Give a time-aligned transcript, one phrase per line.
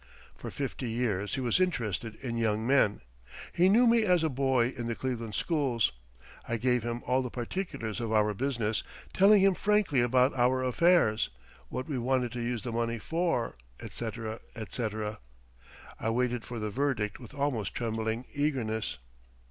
[0.35, 3.01] For fifty years he was interested in young men.
[3.53, 5.91] He knew me as a boy in the Cleveland schools.
[6.47, 8.81] I gave him all the particulars of our business,
[9.13, 11.29] telling him frankly about our affairs
[11.69, 15.19] what we wanted to use the money for, etc., etc.
[15.99, 18.97] I waited for the verdict with almost trembling eagerness.